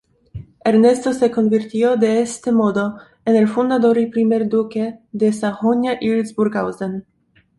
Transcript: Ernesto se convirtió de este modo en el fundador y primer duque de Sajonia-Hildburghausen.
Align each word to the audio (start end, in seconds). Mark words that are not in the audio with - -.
Ernesto 0.65 1.13
se 1.13 1.29
convirtió 1.29 1.95
de 1.95 2.23
este 2.23 2.51
modo 2.51 2.97
en 3.23 3.35
el 3.35 3.47
fundador 3.47 3.99
y 3.99 4.07
primer 4.09 4.49
duque 4.49 4.97
de 5.11 5.31
Sajonia-Hildburghausen. 5.31 7.05